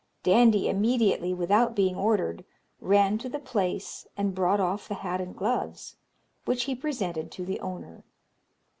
[0.23, 2.43] Dandie immediately, without being ordered,
[2.79, 5.95] ran to the place and brought off the hat and gloves,
[6.45, 8.03] which he presented to the owner.